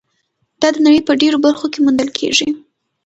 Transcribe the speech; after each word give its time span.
دا 0.61 0.67
د 0.73 0.77
نړۍ 0.85 1.01
په 1.07 1.13
ډېرو 1.21 1.37
برخو 1.45 1.65
کې 1.73 1.79
موندل 1.85 2.09
کېږي. 2.17 2.47